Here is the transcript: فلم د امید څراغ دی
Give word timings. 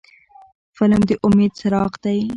فلم 0.75 1.01
د 1.09 1.11
امید 1.25 1.51
څراغ 1.59 1.91
دی 2.03 2.19